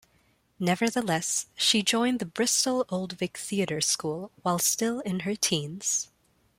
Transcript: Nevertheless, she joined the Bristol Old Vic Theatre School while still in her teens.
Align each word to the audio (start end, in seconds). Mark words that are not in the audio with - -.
Nevertheless, 0.57 1.45
she 1.55 1.83
joined 1.83 2.17
the 2.17 2.25
Bristol 2.25 2.85
Old 2.89 3.13
Vic 3.19 3.37
Theatre 3.37 3.81
School 3.81 4.31
while 4.41 4.57
still 4.57 4.99
in 5.01 5.19
her 5.19 5.35
teens. 5.35 6.09